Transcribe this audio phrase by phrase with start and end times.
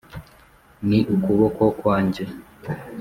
[0.87, 2.23] ni ukuboko kwanjye